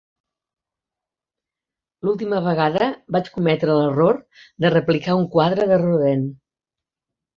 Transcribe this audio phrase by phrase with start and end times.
[2.07, 4.19] L'última vegada vaig cometre l'error
[4.65, 6.25] de replicar un quadre de Rodin.